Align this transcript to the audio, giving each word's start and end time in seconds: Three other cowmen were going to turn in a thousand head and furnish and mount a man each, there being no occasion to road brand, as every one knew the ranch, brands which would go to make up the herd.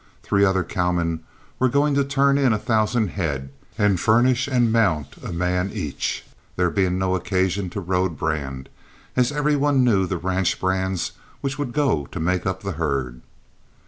Three 0.23 0.43
other 0.43 0.63
cowmen 0.63 1.19
were 1.59 1.69
going 1.69 1.93
to 1.93 2.03
turn 2.03 2.39
in 2.39 2.53
a 2.53 2.57
thousand 2.57 3.09
head 3.09 3.51
and 3.77 3.99
furnish 3.99 4.47
and 4.47 4.71
mount 4.71 5.09
a 5.23 5.31
man 5.31 5.69
each, 5.71 6.25
there 6.55 6.71
being 6.71 6.97
no 6.97 7.13
occasion 7.13 7.69
to 7.69 7.79
road 7.79 8.17
brand, 8.17 8.67
as 9.15 9.31
every 9.31 9.55
one 9.55 9.83
knew 9.83 10.07
the 10.07 10.17
ranch, 10.17 10.59
brands 10.59 11.11
which 11.41 11.59
would 11.59 11.71
go 11.71 12.07
to 12.07 12.19
make 12.19 12.47
up 12.47 12.63
the 12.63 12.71
herd. 12.81 13.21